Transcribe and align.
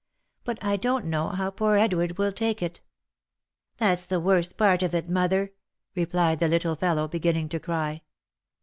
But 0.43 0.57
I 0.65 0.77
don't 0.77 1.05
know 1.05 1.29
how 1.29 1.51
poor 1.51 1.75
Edward 1.75 2.17
will 2.17 2.31
take 2.31 2.63
it."" 2.63 2.81
That's 3.77 4.03
the 4.03 4.19
worst 4.19 4.57
part 4.57 4.81
of 4.81 4.95
it, 4.95 5.07
mother," 5.07 5.53
replied 5.93 6.39
the 6.39 6.47
little 6.47 6.75
fellow, 6.75 7.07
be 7.07 7.19
ginning 7.19 7.49
to 7.49 7.59
cry. 7.59 8.01